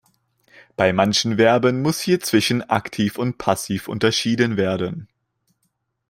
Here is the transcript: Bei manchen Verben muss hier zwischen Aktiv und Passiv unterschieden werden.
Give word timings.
Bei 0.77 0.93
manchen 0.93 1.35
Verben 1.37 1.83
muss 1.83 2.01
hier 2.01 2.19
zwischen 2.21 2.67
Aktiv 2.67 3.19
und 3.19 3.37
Passiv 3.37 3.87
unterschieden 3.87 4.57
werden. 4.57 5.07